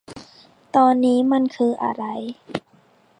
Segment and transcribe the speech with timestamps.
[0.75, 2.03] ตอนนี้มันคืออะไร